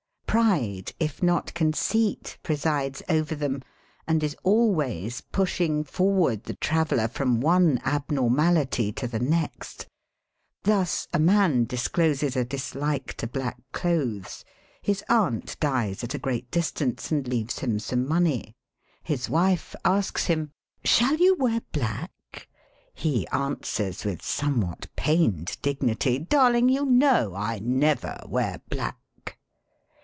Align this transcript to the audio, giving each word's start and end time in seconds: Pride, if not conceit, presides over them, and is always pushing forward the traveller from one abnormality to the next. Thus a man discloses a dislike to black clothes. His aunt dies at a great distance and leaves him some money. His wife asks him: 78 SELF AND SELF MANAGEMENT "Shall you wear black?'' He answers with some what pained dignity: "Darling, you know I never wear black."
Pride, 0.25 0.93
if 0.97 1.21
not 1.21 1.53
conceit, 1.53 2.37
presides 2.41 3.03
over 3.09 3.35
them, 3.35 3.61
and 4.07 4.23
is 4.23 4.33
always 4.43 5.19
pushing 5.19 5.83
forward 5.83 6.45
the 6.45 6.53
traveller 6.53 7.09
from 7.09 7.41
one 7.41 7.81
abnormality 7.83 8.93
to 8.93 9.07
the 9.09 9.19
next. 9.19 9.87
Thus 10.63 11.09
a 11.11 11.19
man 11.19 11.65
discloses 11.65 12.37
a 12.37 12.45
dislike 12.45 13.13
to 13.15 13.27
black 13.27 13.57
clothes. 13.73 14.45
His 14.81 15.03
aunt 15.09 15.59
dies 15.59 16.01
at 16.01 16.13
a 16.13 16.17
great 16.17 16.49
distance 16.49 17.11
and 17.11 17.27
leaves 17.27 17.59
him 17.59 17.77
some 17.77 18.07
money. 18.07 18.53
His 19.03 19.29
wife 19.29 19.75
asks 19.83 20.27
him: 20.27 20.51
78 20.85 20.87
SELF 20.87 21.11
AND 21.11 21.19
SELF 21.19 21.19
MANAGEMENT 21.19 21.19
"Shall 21.19 21.25
you 21.25 21.35
wear 21.43 21.61
black?'' 22.01 22.47
He 22.93 23.27
answers 23.27 24.05
with 24.05 24.21
some 24.21 24.61
what 24.61 24.87
pained 24.95 25.57
dignity: 25.61 26.19
"Darling, 26.19 26.69
you 26.69 26.85
know 26.85 27.35
I 27.35 27.59
never 27.59 28.17
wear 28.25 28.61
black." 28.69 28.97